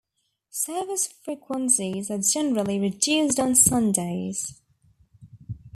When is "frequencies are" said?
1.23-2.17